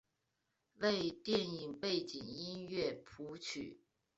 [0.79, 3.83] 为电影背景音乐谱曲。